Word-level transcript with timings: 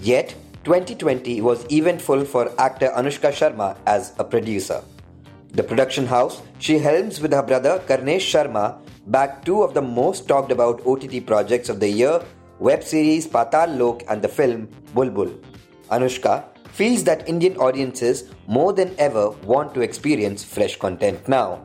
yet 0.00 0.34
2020 0.64 1.40
was 1.40 1.64
eventful 1.70 2.24
for 2.24 2.52
actor 2.60 2.90
Anushka 2.96 3.30
Sharma 3.30 3.76
as 3.86 4.12
a 4.18 4.24
producer. 4.24 4.82
The 5.52 5.62
production 5.62 6.06
house 6.06 6.42
she 6.58 6.78
helms 6.78 7.20
with 7.20 7.32
her 7.32 7.42
brother 7.42 7.82
Karnesh 7.86 8.26
Sharma 8.32 8.78
backed 9.06 9.46
two 9.46 9.62
of 9.62 9.74
the 9.74 9.82
most 9.82 10.26
talked 10.26 10.50
about 10.50 10.84
OTT 10.86 11.24
projects 11.26 11.68
of 11.68 11.80
the 11.80 11.88
year 11.88 12.22
web 12.58 12.82
series 12.82 13.26
Paatal 13.26 13.78
Lok 13.78 14.02
and 14.08 14.22
the 14.22 14.28
film 14.28 14.68
Bulbbul. 14.94 15.38
Anushka 15.90 16.44
feels 16.72 17.04
that 17.04 17.28
Indian 17.28 17.56
audiences 17.56 18.24
more 18.46 18.72
than 18.72 18.94
ever 18.98 19.30
want 19.52 19.72
to 19.74 19.80
experience 19.80 20.44
fresh 20.44 20.76
content 20.76 21.28
now. 21.28 21.62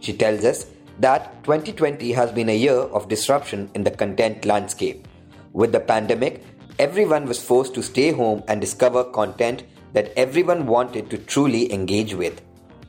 She 0.00 0.12
tells 0.12 0.44
us 0.44 0.66
that 0.98 1.42
2020 1.44 2.12
has 2.12 2.30
been 2.32 2.48
a 2.48 2.56
year 2.56 2.74
of 2.74 3.08
disruption 3.08 3.70
in 3.74 3.84
the 3.84 3.90
content 3.90 4.44
landscape. 4.44 5.06
With 5.52 5.72
the 5.72 5.80
pandemic, 5.80 6.44
everyone 6.80 7.26
was 7.26 7.44
forced 7.44 7.74
to 7.74 7.82
stay 7.82 8.10
home 8.10 8.42
and 8.48 8.58
discover 8.58 9.04
content 9.04 9.64
that 9.92 10.10
everyone 10.16 10.66
wanted 10.66 11.10
to 11.10 11.18
truly 11.18 11.70
engage 11.70 12.14
with. 12.14 12.40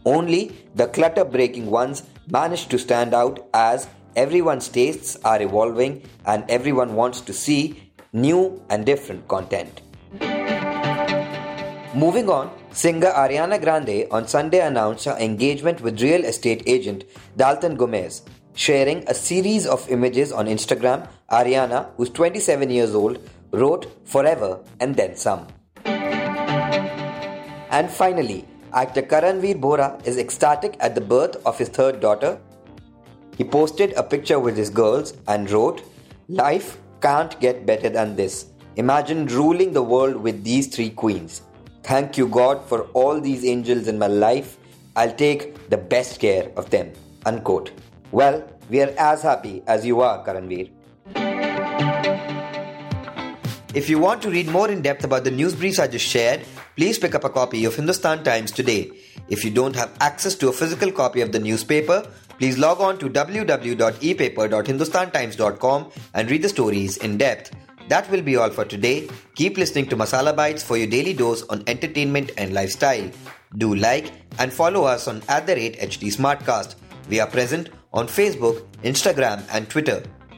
Only 0.06 0.56
the 0.76 0.88
clutter 0.88 1.26
breaking 1.26 1.66
ones 1.70 2.04
managed 2.30 2.72
to 2.72 2.80
stand 2.80 3.14
out 3.14 3.46
as 3.54 3.90
everyone's 4.16 4.70
tastes 4.70 5.18
are 5.26 5.42
evolving 5.42 6.04
and 6.26 6.50
everyone 6.50 6.96
wants 6.96 7.20
to 7.22 7.34
see 7.34 7.92
new 8.14 8.64
and 8.70 8.86
different 8.86 9.28
content. 9.28 9.82
Moving 11.94 12.30
on, 12.30 12.50
singer 12.72 13.12
Ariana 13.12 13.60
Grande 13.60 14.08
on 14.10 14.26
Sunday 14.26 14.62
announced 14.66 15.04
her 15.04 15.18
engagement 15.20 15.82
with 15.82 16.02
real 16.02 16.24
estate 16.24 16.64
agent 16.66 17.04
Dalton 17.36 17.76
Gomez 17.76 18.22
Sharing 18.54 19.06
a 19.08 19.14
series 19.14 19.66
of 19.66 19.88
images 19.90 20.34
on 20.34 20.46
Instagram, 20.46 21.08
Ariana, 21.32 21.88
who's 21.96 22.10
27 22.10 22.70
years 22.70 22.94
old, 22.94 23.18
wrote 23.52 23.88
Forever 24.06 24.60
and 24.80 24.96
then 24.96 25.16
some. 25.16 25.48
And 27.72 27.90
finally, 27.90 28.46
actor 28.74 29.02
Karanvir 29.02 29.60
Bohra 29.60 30.06
is 30.06 30.18
ecstatic 30.18 30.76
at 30.80 30.96
the 30.96 31.02
birth 31.02 31.36
of 31.46 31.58
his 31.58 31.70
third 31.70 32.00
daughter. 32.00 32.40
He 33.38 33.44
posted 33.44 33.94
a 33.94 34.04
picture 34.04 34.40
with 34.40 34.58
his 34.58 34.70
girls 34.70 35.14
and 35.28 35.50
wrote, 35.50 35.84
Life 36.28 36.78
can't 37.02 37.40
get 37.40 37.66
better 37.66 37.90
than 37.90 38.16
this. 38.16 38.48
Imagine 38.76 39.26
ruling 39.28 39.74
the 39.74 39.84
world 39.84 40.16
with 40.16 40.44
these 40.44 40.68
three 40.68 40.90
queens. 40.90 41.42
Thank 41.84 42.18
you, 42.18 42.28
God, 42.28 42.64
for 42.66 42.84
all 42.94 43.20
these 43.20 43.44
angels 43.46 43.88
in 43.88 43.98
my 43.98 44.08
life. 44.08 44.58
I'll 44.96 45.16
take 45.16 45.70
the 45.70 45.78
best 45.78 46.20
care 46.20 46.52
of 46.56 46.70
them. 46.70 46.92
Unquote. 47.26 47.72
Well, 48.12 48.48
we 48.70 48.82
are 48.82 48.94
as 48.98 49.22
happy 49.24 49.64
as 49.68 49.86
you 49.86 50.02
are, 50.02 50.24
Karanvir. 50.26 50.70
If 53.74 53.90
you 53.90 54.00
want 54.00 54.22
to 54.24 54.30
read 54.30 54.50
more 54.50 54.70
in 54.70 54.82
depth 54.82 55.06
about 55.06 55.24
the 55.24 55.32
news 55.32 55.56
briefs 55.56 55.80
I 55.80 55.88
just 55.88 56.06
shared, 56.06 56.42
please 56.76 57.00
pick 57.00 57.16
up 57.16 57.24
a 57.24 57.30
copy 57.30 57.64
of 57.64 57.74
Hindustan 57.74 58.22
Times 58.22 58.52
today. 58.52 58.92
If 59.30 59.46
you 59.46 59.52
don't 59.52 59.78
have 59.78 59.96
access 60.02 60.36
to 60.36 60.50
a 60.50 60.52
physical 60.52 60.92
copy 60.92 61.22
of 61.22 61.32
the 61.32 61.40
newspaper, 61.40 62.06
please 62.38 62.58
log 62.58 62.82
on 62.82 63.00
to 63.00 63.10
www.epaper.hindustantimes.com 63.10 65.92
and 66.14 66.30
read 66.30 66.42
the 66.42 66.50
stories 66.50 66.98
in 66.98 67.18
depth. 67.18 67.56
That 67.88 68.12
will 68.12 68.22
be 68.22 68.36
all 68.36 68.50
for 68.50 68.66
today. 68.66 69.08
Keep 69.36 69.58
listening 69.58 69.86
to 69.88 69.96
Masala 69.96 70.36
Bites 70.36 70.64
for 70.64 70.76
your 70.76 70.88
daily 70.88 71.14
dose 71.14 71.44
on 71.44 71.64
entertainment 71.68 72.32
and 72.38 72.54
lifestyle. 72.54 73.10
Do 73.58 73.74
like 73.76 74.12
and 74.38 74.52
follow 74.52 74.84
us 74.84 75.08
on 75.08 75.24
at 75.30 75.48
the 75.48 75.56
rate 75.56 75.80
HT 75.80 76.18
Smartcast. 76.18 76.76
We 77.10 77.22
are 77.22 77.28
present 77.28 77.70
on 77.94 78.08
Facebook, 78.08 78.66
Instagram, 78.84 79.46
and 79.50 79.70
Twitter. 79.70 80.04